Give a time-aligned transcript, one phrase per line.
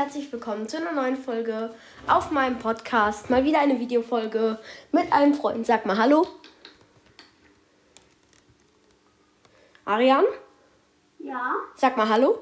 [0.00, 1.74] herzlich willkommen zu einer neuen Folge
[2.06, 3.28] auf meinem Podcast.
[3.28, 4.58] Mal wieder eine Videofolge
[4.92, 5.66] mit einem Freund.
[5.66, 6.26] Sag mal Hallo.
[9.84, 10.24] Arian,
[11.18, 12.38] Ja, sag mal Hallo.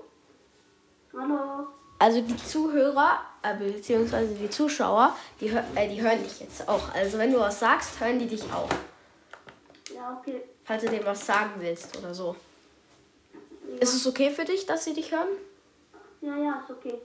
[1.12, 1.66] hallo.
[1.98, 6.94] Also die Zuhörer, äh, beziehungsweise die Zuschauer, die, äh, die hören dich jetzt auch.
[6.94, 8.68] Also wenn du was sagst, hören die dich auch.
[9.92, 10.42] Ja, okay.
[10.62, 12.36] Falls du dem was sagen willst oder so.
[13.80, 15.26] Ist es okay für dich, dass sie dich hören?
[16.20, 17.00] Ja, ja, ist okay.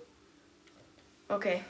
[1.29, 1.61] Okay.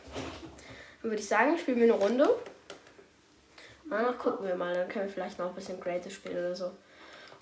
[1.02, 2.28] Dann würde ich sagen, spielen wir eine Runde.
[2.30, 4.74] Und danach gucken wir mal.
[4.74, 6.72] Dann können wir vielleicht noch ein bisschen Creative spielen oder so.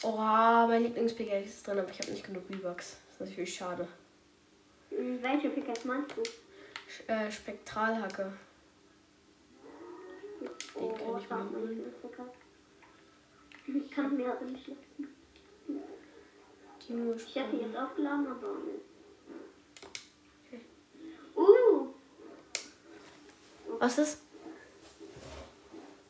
[0.03, 2.97] Oha, mein Lieblings-Pickaxe ist drin, aber ich habe nicht genug V-Bucks.
[3.07, 3.87] Das ist natürlich schade.
[4.89, 6.21] Hm, Welche Pickaxe meinst du?
[6.23, 8.33] Sch- Äh, Spektralhacke.
[10.75, 11.93] Oh, kann ich mir holen.
[13.85, 15.07] Ich kann mir aber nicht leisten.
[17.15, 18.81] Ich hätte jetzt aufgeladen, aber nicht.
[20.47, 20.61] Okay.
[21.35, 21.87] Uh,
[23.81, 24.21] Was ist?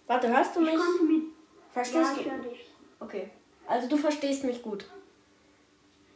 [0.05, 0.75] Warte, hörst du ich mich?
[0.75, 0.83] Ja,
[1.71, 2.49] Verstehst ich du?
[2.49, 2.69] dich.
[2.99, 3.31] Okay.
[3.65, 4.85] Also du verstehst mich gut.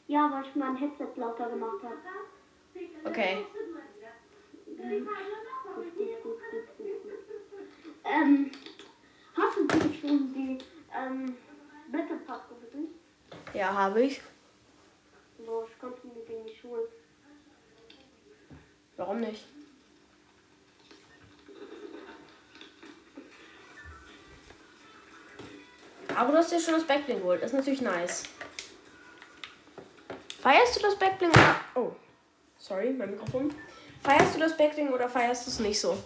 [0.07, 1.95] Ja, weil ich mein Headset lauter gemacht habe.
[3.05, 3.45] Okay.
[5.77, 6.37] Gut, gut,
[6.77, 6.93] gut.
[8.03, 8.51] Ähm,
[9.37, 10.57] hast du schon die,
[10.93, 11.37] ähm,
[11.89, 12.89] Battle Pass gewinnen?
[13.53, 14.21] Ja, habe ich.
[15.37, 16.89] Boah, ich konnte mir den nicht holen.
[18.97, 19.45] Warum nicht?
[26.15, 27.41] Aber du hast dir schon das Backbling geholt.
[27.41, 28.23] Das ist natürlich nice.
[30.41, 31.55] Feierst du das Backbling oder...
[31.75, 31.91] Oh,
[32.57, 33.53] sorry, mein Mikrofon.
[34.01, 35.97] Feierst du das Backbling oder feierst du es nicht so?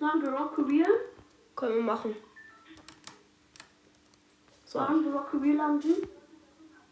[0.00, 0.86] Sollen wir Rock Career?
[1.54, 2.16] Können wir machen.
[4.64, 4.78] So.
[4.78, 6.08] Sollen wir Rock Career landen?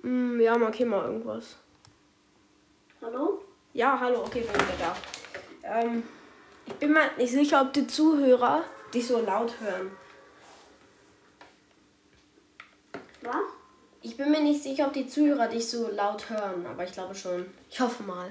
[0.03, 1.57] Mm, ja, markier mal irgendwas.
[3.03, 3.43] Hallo?
[3.73, 4.97] Ja, hallo, okay, bin wieder da.
[5.63, 6.03] Ähm,
[6.67, 9.91] ich bin mir nicht sicher, ob die Zuhörer dich so laut hören.
[13.23, 13.35] Was?
[14.03, 17.15] Ich bin mir nicht sicher, ob die Zuhörer dich so laut hören, aber ich glaube
[17.15, 17.53] schon.
[17.69, 18.31] Ich hoffe mal.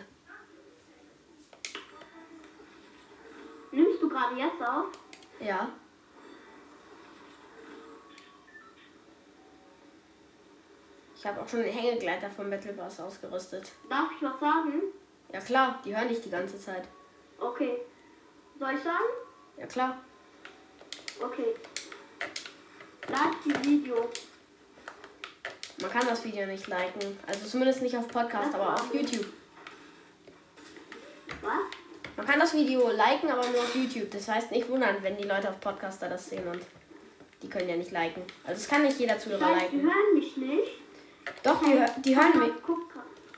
[3.72, 4.86] Nimmst du gerade jetzt auf?
[5.40, 5.70] Ja.
[11.16, 13.72] Ich habe auch schon den Hängegleiter vom Battle Bus ausgerüstet.
[13.90, 14.82] Darf ich was sagen?
[15.32, 16.88] Ja klar, die hören dich die ganze Zeit.
[17.40, 17.78] Okay.
[18.58, 19.04] Soll ich sagen?
[19.58, 19.98] Ja klar.
[21.22, 21.54] Okay.
[23.10, 24.10] Like die Video.
[25.82, 27.18] Man kann das Video nicht liken.
[27.28, 29.26] Also zumindest nicht auf Podcast, aber auf YouTube.
[31.42, 31.52] Was?
[32.18, 34.12] Man kann das Video liken, aber nur auf YouTube.
[34.12, 36.60] Das heißt nicht wundern, wenn die Leute auf Podcaster das sehen und
[37.42, 38.24] die können ja nicht liken.
[38.46, 39.84] Also es kann nicht jeder Zuhörer weiß, die liken.
[39.84, 40.72] hören mich nicht.
[41.44, 42.52] Doch, die, die hören mich.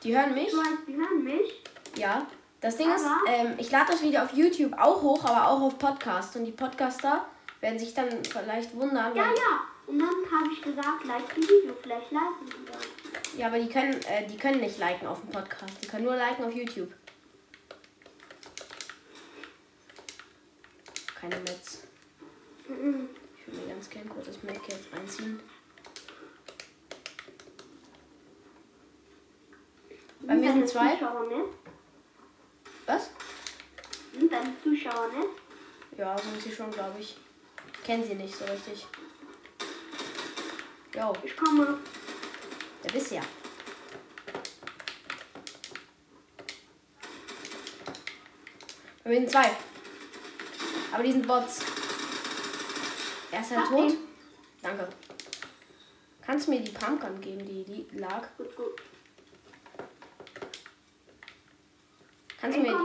[0.04, 0.52] Die hören mich.
[0.88, 1.64] die hören mich.
[1.96, 2.26] Ja.
[2.60, 5.62] Das Ding ist, Aber- ähm, ich lade das Video auf YouTube auch hoch, aber auch
[5.62, 6.36] auf Podcast.
[6.36, 7.26] Und die Podcaster
[7.60, 9.16] werden sich dann vielleicht wundern.
[9.16, 9.62] Ja, ja.
[9.88, 11.74] Und dann habe ich gesagt, like die Video.
[11.82, 13.40] Vielleicht liken die dann.
[13.40, 15.74] ja, aber die können, äh, die können nicht liken auf dem Podcast.
[15.82, 16.94] Die können nur liken auf YouTube.
[21.20, 21.84] Keine Metz.
[22.68, 23.10] Mhm.
[23.38, 25.40] Ich würde mir ganz gern kurz das Mac jetzt reinziehen.
[30.22, 30.94] Bei mir sind zwei.
[30.94, 31.48] Zuschauer nett?
[32.86, 33.10] Was?
[34.18, 35.30] Sind deine Zuschauer nett?
[35.98, 37.18] Ja, sind sie schon, glaube ich.
[37.84, 38.88] Kennen sie nicht so richtig.
[40.96, 41.78] Jo, Ich komme.
[42.84, 43.22] der bist ja.
[49.04, 49.52] Wir sind zwei.
[50.94, 51.60] Aber die sind Bots.
[53.32, 53.92] Er ist ja Hab tot.
[53.92, 53.98] ihn.
[54.62, 54.88] Danke.
[56.26, 58.28] Kannst du mir die Pumpgun geben, die, die lag?
[58.38, 58.82] Gut, gut.
[62.40, 62.76] Kannst du mir die.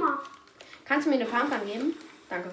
[0.84, 1.94] Kannst du mir eine Pumpgun geben?
[2.28, 2.50] Danke.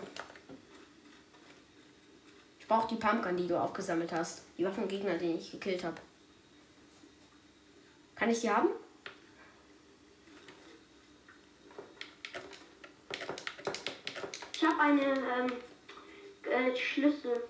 [2.74, 4.42] Brauche die Pumpgun, die du aufgesammelt hast.
[4.58, 5.98] Die war vom Gegner, den ich gekillt habe.
[8.16, 8.70] Kann ich die haben?
[14.56, 15.52] Ich habe eine ähm,
[16.50, 17.44] äh, Schlüssel.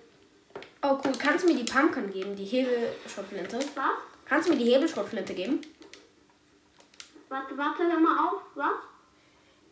[0.82, 1.12] Oh cool.
[1.18, 3.60] Kannst du mir die Pumpgun geben, die Hebelschrotflinte?
[3.74, 3.94] Was?
[4.26, 5.62] Kannst du mir die Hebelschrotflinte geben?
[7.30, 8.42] Warte, warte, mal auf.
[8.56, 8.74] Was?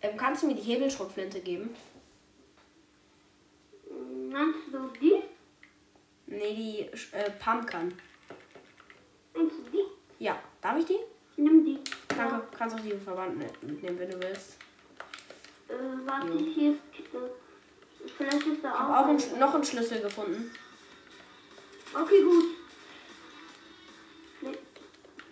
[0.00, 1.76] Ähm, kannst du mir die Hebelschrotflinte geben?
[3.90, 4.61] Die?
[6.38, 6.80] Nee, die
[7.16, 7.30] äh.
[9.34, 9.84] Meinst du die?
[10.24, 10.38] Ja.
[10.60, 10.98] Darf ich die?
[11.36, 11.78] Nimm die.
[12.08, 12.46] Danke.
[12.56, 14.56] Kannst auch die Verband mitnehmen, wenn du willst.
[15.68, 15.74] Äh,
[16.06, 16.38] warte, Jo.
[16.38, 16.78] hier ist.
[17.14, 18.88] Äh, vielleicht ist da Ich auch.
[18.90, 20.50] auch Sch- noch einen Schlüssel gefunden.
[21.94, 22.44] Okay, gut.
[24.42, 24.58] Nee,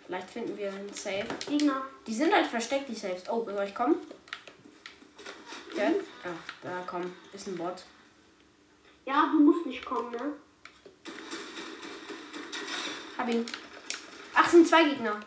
[0.05, 1.25] Vielleicht finden wir einen Safe.
[1.47, 1.81] Gegner.
[2.05, 3.27] Die sind halt versteckt, die Safes.
[3.29, 3.95] Oh, soll ich kommen?
[5.75, 5.93] Ja, ja,
[6.61, 7.83] da komm, ist ein Bot.
[9.05, 10.33] Ja, du musst nicht kommen, ne?
[13.21, 13.45] Hab ihn.
[14.33, 15.19] Ach, sind zwei Gegner.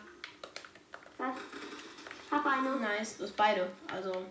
[1.17, 1.33] Was?
[2.29, 2.75] Hab eine.
[2.75, 3.71] Nice, das beide.
[3.89, 4.25] Also,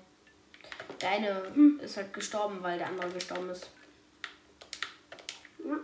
[1.01, 1.81] der eine Hm.
[1.81, 3.71] ist halt gestorben, weil der andere gestorben ist.
[5.65, 5.77] Ja.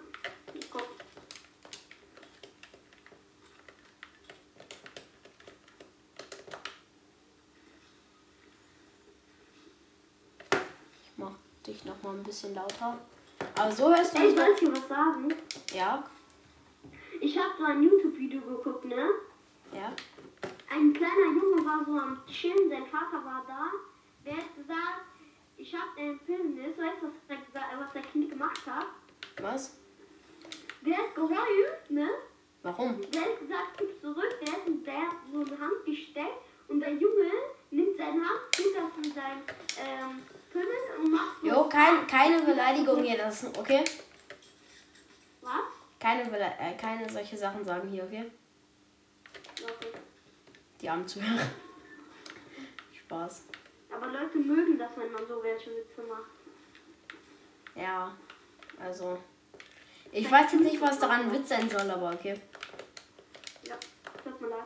[11.03, 11.33] Ich mach
[11.67, 12.99] dich noch mal ein bisschen lauter.
[13.55, 15.33] Aber so hörst du ich dir was sagen?
[15.73, 16.05] Ja,
[17.21, 19.09] Ich hab so ein YouTube-Video geguckt, ne?
[19.73, 19.93] ja.
[20.73, 23.71] Ein kleiner Junge war so am Chillen, sein Vater war da.
[24.25, 25.03] Der hat gesagt,
[25.57, 28.87] ich hab den Film ist, weißt du, was der, was der Kind gemacht hat?
[29.43, 29.77] Was?
[30.81, 32.09] Der hat geheult, ne?
[32.63, 33.01] Warum?
[33.13, 36.93] Der hat gesagt, gib zurück, der hat, der hat so eine Hand gesteckt und der
[36.93, 37.31] Junge
[37.71, 39.43] nimmt seine Hand, tut das in sein
[39.79, 40.23] ähm,
[40.53, 41.49] Pimmel und macht so.
[41.49, 43.85] Jo, kein, keine Beleidigung hier lassen, okay?
[46.01, 48.31] Keine, äh, keine solche Sachen sagen hier, okay?
[49.63, 49.93] Okay.
[50.81, 51.43] Die armen Zuhörer.
[52.99, 53.45] Spaß.
[53.93, 56.31] Aber Leute mögen das, wenn man so welche Witze macht.
[57.75, 58.17] Ja,
[58.83, 59.19] also.
[60.11, 62.41] Ich weiß jetzt nicht, was daran Witz sein soll, aber okay.
[63.63, 63.75] Ja,
[64.25, 64.65] tut mir leid.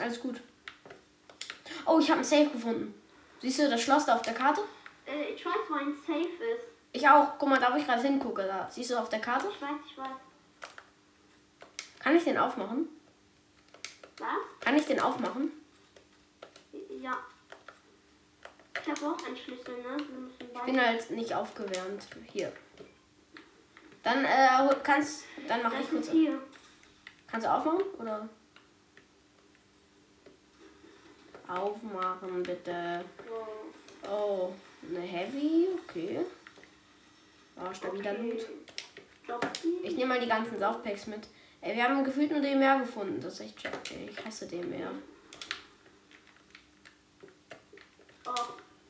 [0.00, 0.40] Alles gut.
[1.84, 2.94] Oh, ich habe ein Safe gefunden.
[3.40, 4.62] Siehst du das Schloss da auf der Karte?
[5.06, 6.64] Äh, ich weiß, wo ein Safe ist.
[6.92, 7.38] Ich auch.
[7.38, 8.42] Guck mal, da wo ich gerade hingucke.
[8.44, 8.68] Da.
[8.70, 9.48] Siehst du auf der Karte?
[9.48, 10.29] Ich weiß, ich weiß.
[12.10, 12.88] Kann ich den aufmachen?
[14.18, 14.28] Was?
[14.58, 15.52] Kann ich den aufmachen?
[17.00, 17.16] Ja.
[18.82, 19.96] Ich habe auch einen Schlüssel, ne?
[20.40, 22.08] Ich bin halt nicht aufgewärmt.
[22.32, 22.52] Hier.
[24.02, 25.22] Dann äh, kannst.
[25.46, 26.10] Dann mach das ich kurz.
[26.10, 26.42] hier.
[27.28, 27.82] Kannst du aufmachen?
[28.00, 28.28] Oder?
[31.46, 33.04] Aufmachen, bitte.
[34.02, 34.10] So.
[34.10, 34.52] Oh,
[34.88, 36.26] eine Heavy, okay.
[37.54, 38.32] Ah, stabiler Okay.
[39.28, 39.42] Loot.
[39.84, 41.28] Ich nehme mal die ganzen Saufpacks mit.
[41.62, 43.20] Ey, wir haben gefühlt nur DMR gefunden.
[43.20, 44.08] Das ist echt ey.
[44.08, 44.92] Ich hasse DMR.
[48.26, 48.32] Oh.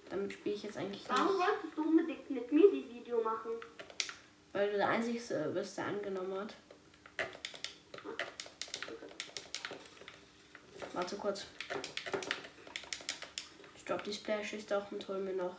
[0.09, 1.47] Damit spiele ich jetzt eigentlich Warum nicht.
[1.49, 3.53] wolltest du unbedingt mit mir die Video machen?
[4.53, 5.19] Weil du der Einzige
[5.55, 6.55] bist, der angenommen hat.
[10.93, 11.47] Warte kurz.
[13.77, 15.57] Ich droppe die Splashes doch und hol mir noch.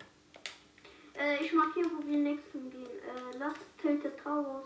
[1.18, 2.86] Äh, ich markiere, wo wir nächsten gehen.
[2.86, 4.66] Äh, lass Tilted Towers.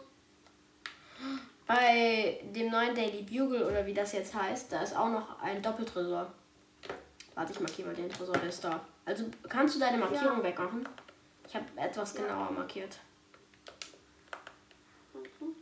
[1.67, 5.61] Bei dem neuen Daily Bugle oder wie das jetzt heißt, da ist auch noch ein
[5.63, 6.31] Doppeltresor.
[7.33, 8.85] Warte, ich markiere mal den Tresor, der ist da.
[9.03, 10.43] Also kannst du deine Markierung Ja.
[10.43, 10.87] wegmachen?
[11.47, 12.21] Ich habe etwas Ja.
[12.21, 12.99] genauer markiert.
[15.13, 15.55] Mhm.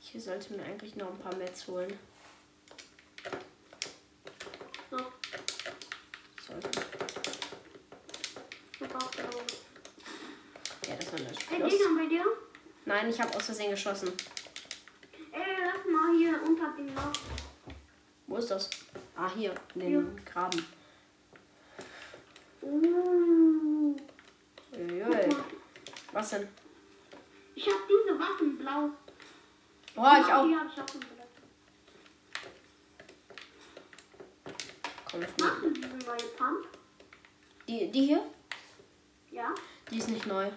[0.00, 1.96] Ich sollte mir eigentlich noch ein paar Mets holen.
[4.90, 4.96] So,
[6.46, 6.68] Sollte.
[8.94, 9.46] auch genommen.
[10.88, 11.72] Ja, das war das Ey, Schluss.
[11.72, 12.24] Digga, bei dir?
[12.84, 14.12] Nein, ich habe aus Versehen geschossen.
[16.16, 17.12] Hier unter dem Loch.
[18.26, 18.70] Wo ist das?
[19.14, 20.64] Ah, hier, in den Graben.
[22.62, 23.94] Uh.
[24.72, 25.36] Uiui.
[26.12, 26.48] Was denn?
[27.54, 28.90] Ich hab diese Waffen blau.
[29.94, 30.46] Oh, ich auch.
[30.46, 31.28] Die hab ich auch im Blatt.
[35.10, 36.66] Komm, ich du diese neue Pump?
[37.68, 38.24] Die, die hier?
[39.30, 39.54] Ja.
[39.90, 40.50] Die ist nicht neu.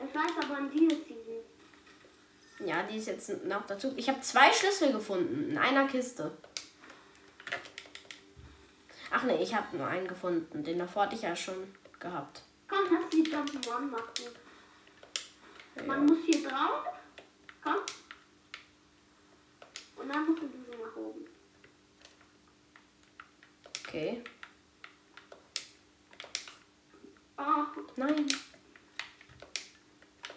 [0.00, 1.53] Ich weiß aber in dieser Season.
[2.60, 3.92] Ja, die ist jetzt noch dazu.
[3.96, 6.36] Ich habe zwei Schlüssel gefunden in einer Kiste.
[9.10, 10.64] Ach nee, ich habe nur einen gefunden.
[10.64, 12.42] Den davor hatte ich ja schon gehabt.
[12.68, 14.04] Komm, lass die Jump'n'Run machen.
[15.76, 15.82] Ja.
[15.84, 16.84] Man muss hier drauf.
[17.62, 17.76] Komm.
[19.96, 21.26] Und dann musst du diese nach oben.
[23.86, 24.22] Okay.
[27.36, 27.64] Oh,
[27.96, 28.26] Nein.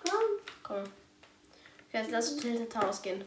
[0.04, 0.22] komm.
[0.64, 0.84] Komm.
[1.98, 3.26] Jetzt lass uns Tilted Towers gehen.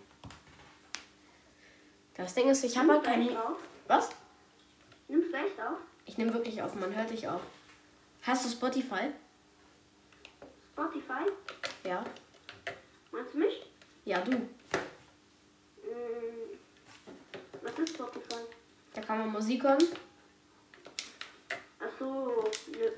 [2.15, 3.37] Das Ding ist, ich habe halt Nimmst du kein.
[3.37, 3.57] echt auf?
[3.89, 4.11] Was?
[5.09, 5.79] Nimmst du echt auf?
[6.07, 7.41] Ich nehme wirklich auf, man hört dich auch.
[8.23, 9.11] Hast du Spotify?
[10.73, 11.25] Spotify?
[11.83, 12.05] Ja.
[13.11, 13.67] Meinst du mich?
[14.05, 14.31] Ja, du.
[14.37, 14.47] Mm,
[17.63, 18.43] was ist Spotify?
[18.95, 19.83] Da kann man Musik hören.
[21.81, 22.89] Achso, nö.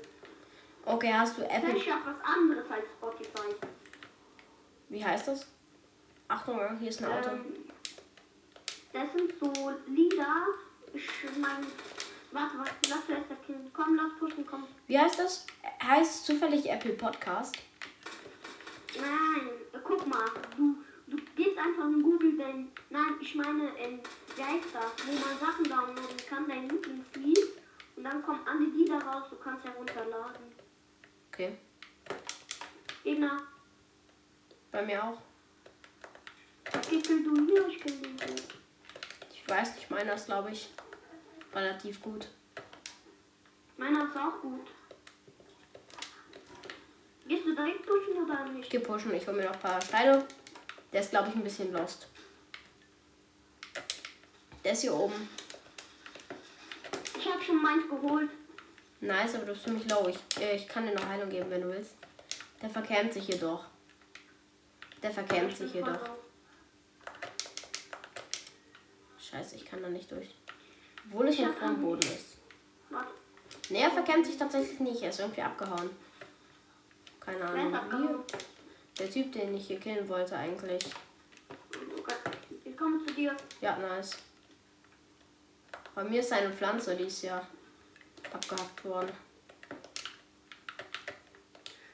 [0.85, 1.75] Okay, hast du Apple.
[1.77, 3.55] Ich hab was anderes als Spotify.
[4.89, 5.47] Wie heißt das?
[6.27, 7.29] Achtung, hier ist ein Auto.
[7.29, 7.45] Ähm,
[8.93, 9.51] das sind so
[9.87, 10.47] Lieder.
[10.93, 11.65] Ich mein.
[12.31, 13.69] Warte, warte, lass zuerst erkennen.
[13.73, 14.65] Komm, lass pushen, komm.
[14.87, 15.45] Wie heißt das?
[15.83, 17.55] Heißt zufällig Apple Podcast?
[18.95, 19.49] Nein,
[19.83, 20.25] guck mal.
[20.57, 20.77] Du,
[21.07, 22.71] du gehst einfach in Google, wenn.
[22.89, 23.99] Nein, ich meine, in.
[24.35, 24.85] Wie heißt das?
[25.05, 27.39] Wo man Sachen downloaden kann, dein Lieblingslied.
[27.95, 29.23] Und dann kommen alle Lieder raus.
[29.23, 30.43] raus, du kannst herunterladen.
[31.31, 31.57] Okay.
[33.03, 33.43] Gegner,
[34.71, 35.21] Bei mir auch.
[36.89, 38.17] Kill du hier, ich den.
[39.33, 40.69] Ich weiß nicht, meiner ist, glaube ich,
[41.53, 42.27] relativ gut.
[43.77, 44.67] Meiner ist auch gut.
[47.27, 48.69] Gehst du direkt pushen oder Ich nicht?
[48.69, 50.25] gehe pushen, ich hole mir noch ein paar Steine.
[50.91, 52.07] Der ist, glaube ich, ein bisschen lost.
[54.63, 55.29] Der ist hier oben.
[57.17, 58.29] Ich habe schon meins geholt.
[59.01, 60.07] Nice, aber du bist ziemlich low.
[60.07, 61.95] Ich, äh, ich kann dir noch Heilung geben, wenn du willst.
[62.61, 63.65] Der verkämmt sich hier doch.
[65.01, 66.03] Der verkämmt sich hier voll doch.
[66.05, 66.17] drauf.
[69.33, 70.29] Scheiße, ich kann da nicht durch.
[71.07, 72.37] Obwohl hab am Boden ist.
[73.69, 75.01] Nee, er verkämmt sich tatsächlich nicht.
[75.01, 75.89] Er ist irgendwie abgehauen.
[77.19, 78.23] Keine Ahnung.
[78.27, 78.99] Wie.
[78.99, 80.83] Der Typ, den ich hier killen wollte eigentlich.
[81.97, 82.13] Okay.
[82.63, 83.35] Ich komme zu dir.
[83.59, 84.17] Ja, nice.
[85.95, 87.45] Bei mir ist eine Pflanze, die ist ja
[88.31, 89.11] abgehackt worden.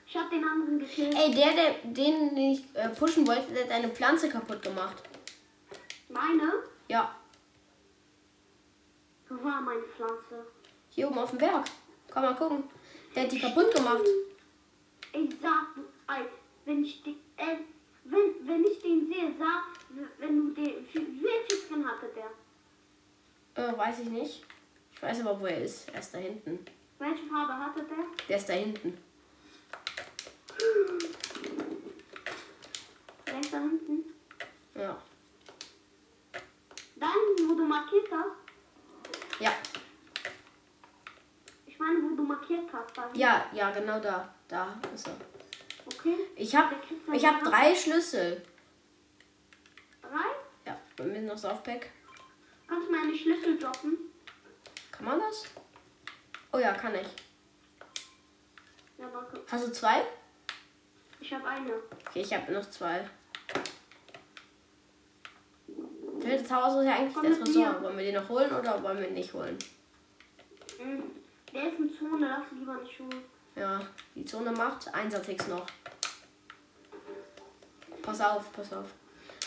[0.06, 1.16] Ich habe den anderen gekillt.
[1.16, 5.04] Ey, der, der den ich äh, pushen wollte, der hat eine Pflanze kaputt gemacht.
[6.10, 6.64] Meine?
[6.88, 7.19] Ja,
[9.44, 10.46] war meine Pflanze?
[11.00, 11.66] hier oben auf dem Berg.
[12.12, 12.64] Komm mal gucken.
[13.16, 14.04] Der hat die kaputt gemacht.
[15.14, 15.68] Ich sag,
[16.08, 16.26] ey,
[16.66, 17.58] wenn ich den, äh,
[18.04, 19.64] wenn, wenn ich den sehe, sag,
[20.20, 23.64] wenn du den, wie viel Skin hatte der?
[23.64, 24.46] Äh, weiß ich nicht.
[24.94, 25.90] Ich weiß aber, wo er ist.
[25.90, 26.60] Er ist da hinten.
[26.98, 28.06] Welche Farbe hatte der?
[28.28, 28.98] Der ist da hinten.
[33.26, 34.04] Der ist da hinten.
[34.76, 35.02] Ja.
[36.98, 38.39] Da hinten, wo du markiert hast.
[39.40, 39.52] Ja,
[41.66, 42.98] Ich meine, wo du markiert hast.
[42.98, 43.20] Da hinten.
[43.20, 44.34] ja, ja, genau da.
[44.48, 45.16] Da ist er.
[45.86, 46.16] Okay.
[46.36, 46.76] Ich habe
[47.14, 48.46] ich hab drei Schlüssel.
[50.02, 50.30] Drei?
[50.66, 51.90] Ja, bei mir noch Softpack.
[52.68, 53.98] Kannst du mir eine Schlüssel droppen?
[54.92, 55.46] Kann man das?
[56.52, 57.08] Oh ja, kann ich.
[58.98, 59.10] Ja.
[59.50, 60.04] Hast du zwei?
[61.20, 61.74] Ich habe eine.
[62.08, 63.10] Okay, ich habe noch zwei.
[66.30, 67.74] Tilted Haus ist ja eigentlich Komm der mit Tresor.
[67.74, 67.82] mir.
[67.84, 69.58] Wollen wir den noch holen oder wollen wir ihn nicht holen?
[70.80, 71.04] Mhm.
[71.54, 73.24] Der ist in Zone, lass lieber nicht holen.
[73.56, 73.82] Ja,
[74.16, 74.94] die Zone macht.
[74.94, 75.66] Einsatzix noch.
[78.02, 78.86] Pass auf, pass auf.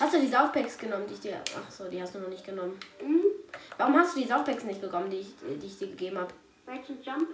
[0.00, 1.40] Hast du die Saufpacks genommen, die ich dir.
[1.56, 2.78] Ach so, die hast du noch nicht genommen.
[3.00, 3.22] Mhm.
[3.78, 6.32] Warum hast du die Saufpacks nicht bekommen, die ich, die ich dir gegeben habe?
[6.66, 7.28] Welchen Jump?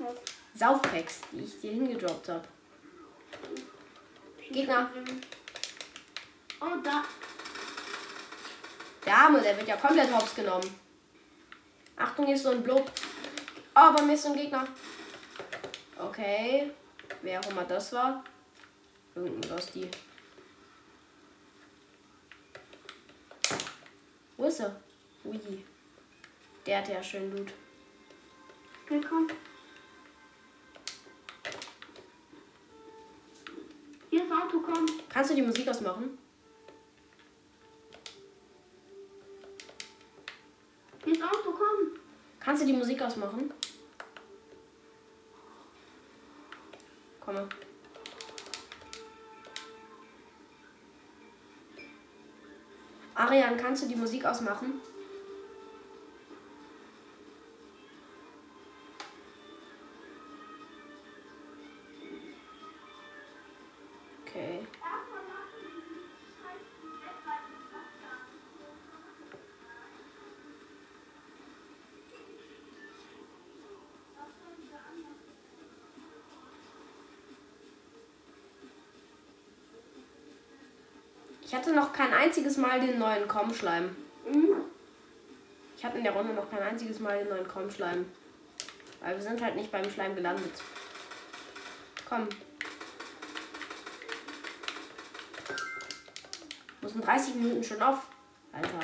[0.54, 2.44] Saufpacks, die ich dir hingedroppt habe.
[4.50, 4.90] Gegner.
[6.60, 7.04] Oh, da.
[9.08, 10.78] Der Arme, der wird ja komplett hops genommen.
[11.96, 12.92] Achtung, hier ist so ein Blub.
[13.74, 14.68] Oh, bei mir ist so ein Gegner.
[15.98, 16.70] Okay.
[17.22, 18.22] Wer auch immer das war.
[19.14, 19.90] Irgendein Rosti.
[24.36, 24.78] Wo ist er?
[25.24, 25.64] Ui.
[26.66, 27.54] Der hat ja schön Loot.
[28.86, 29.26] Komm.
[34.10, 34.86] Hier ist Auto, komm.
[35.08, 36.18] Kannst du die Musik ausmachen?
[42.58, 43.52] Kannst du die Musik ausmachen?
[47.20, 47.48] Komme.
[53.14, 54.80] Arian, kannst du die Musik ausmachen?
[81.48, 83.96] Ich hatte noch kein einziges Mal den neuen Kommschleim.
[84.30, 84.66] Mhm.
[85.78, 88.04] Ich hatte in der Runde noch kein einziges Mal den neuen Kommschleim.
[89.00, 90.52] Weil wir sind halt nicht beim Schleim gelandet.
[92.06, 92.28] Komm.
[96.82, 98.00] Muss in 30 Minuten schon auf.
[98.52, 98.80] Alter.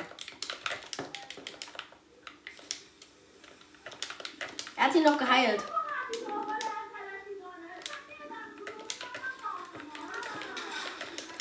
[4.77, 5.63] Er hat ihn noch geheilt.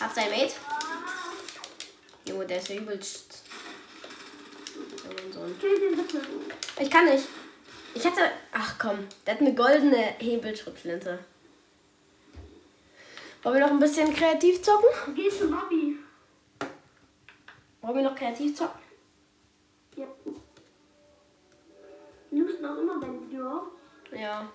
[0.02, 0.73] Hab sein Mate.
[2.34, 3.44] Junge, der ist ja übelst.
[6.80, 7.28] Ich kann nicht.
[7.94, 8.22] Ich hatte.
[8.52, 11.20] Ach komm, der hat eine goldene Hebelschrotflinte.
[13.44, 14.90] Wollen wir noch ein bisschen kreativ zocken?
[15.16, 15.98] Geh zu Lobby.
[17.82, 18.82] Wollen wir noch kreativ zocken?
[19.96, 20.08] Ja.
[22.32, 23.68] Nimmst du noch immer dein Video auf?
[24.12, 24.52] Ja.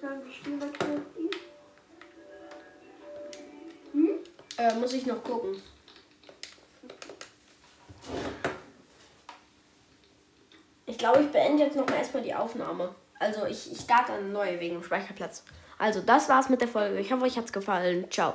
[0.00, 1.40] Sagen, wir spielen bei kreativ.
[3.92, 4.10] Hm?
[4.56, 5.60] Äh, muss ich noch gucken.
[10.86, 12.94] Ich glaube, ich beende jetzt noch mal erstmal die Aufnahme.
[13.20, 15.44] Also ich, ich starte eine neue wegen dem Speicherplatz.
[15.78, 16.98] Also das war's mit der Folge.
[16.98, 18.10] Ich hoffe, euch hat's gefallen.
[18.10, 18.34] Ciao.